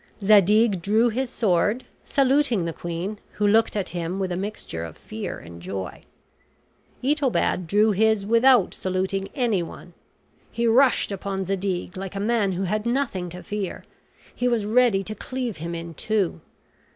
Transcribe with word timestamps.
Zadig 0.23 0.81
drew 0.81 1.09
his 1.09 1.29
sword, 1.29 1.85
saluting 2.03 2.65
the 2.65 2.73
queen, 2.73 3.19
who 3.33 3.45
looked 3.47 3.75
at 3.75 3.89
him 3.89 4.17
with 4.17 4.31
a 4.31 4.35
mixture 4.35 4.83
of 4.83 4.97
fear 4.97 5.37
and 5.37 5.61
joy. 5.61 6.05
Itobad 7.03 7.67
drew 7.67 7.91
his 7.91 8.25
without 8.25 8.73
saluting 8.73 9.29
anyone. 9.35 9.93
He 10.51 10.65
rushed 10.65 11.11
upon 11.11 11.45
Zadig, 11.45 11.95
like 11.97 12.15
a 12.15 12.19
man 12.19 12.53
who 12.53 12.63
had 12.63 12.87
nothing 12.87 13.29
to 13.29 13.43
fear; 13.43 13.83
he 14.33 14.47
was 14.47 14.65
ready 14.65 15.03
to 15.03 15.13
cleave 15.13 15.57
him 15.57 15.75
in 15.75 15.93
two. 15.93 16.41